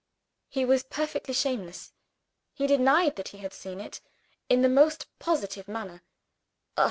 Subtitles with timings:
[0.49, 1.91] He was perfectly shameless;
[2.55, 4.01] he denied that he had seen it,
[4.49, 6.01] in the most positive manner.